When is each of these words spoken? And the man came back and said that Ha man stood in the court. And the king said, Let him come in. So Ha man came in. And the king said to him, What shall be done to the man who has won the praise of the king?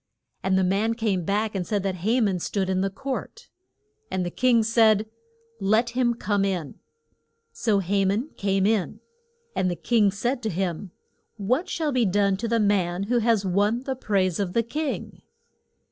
And 0.41 0.57
the 0.57 0.63
man 0.63 0.95
came 0.95 1.25
back 1.25 1.53
and 1.53 1.67
said 1.67 1.83
that 1.83 1.97
Ha 1.97 2.19
man 2.21 2.39
stood 2.39 2.71
in 2.71 2.81
the 2.81 2.89
court. 2.89 3.49
And 4.09 4.25
the 4.25 4.31
king 4.31 4.63
said, 4.63 5.05
Let 5.59 5.91
him 5.91 6.15
come 6.15 6.43
in. 6.43 6.79
So 7.51 7.79
Ha 7.81 8.05
man 8.05 8.29
came 8.35 8.65
in. 8.65 8.99
And 9.55 9.69
the 9.69 9.75
king 9.75 10.09
said 10.09 10.41
to 10.41 10.49
him, 10.49 10.89
What 11.37 11.69
shall 11.69 11.91
be 11.91 12.05
done 12.07 12.35
to 12.37 12.47
the 12.47 12.59
man 12.59 13.03
who 13.03 13.19
has 13.19 13.45
won 13.45 13.83
the 13.83 13.95
praise 13.95 14.39
of 14.39 14.53
the 14.53 14.63
king? 14.63 15.21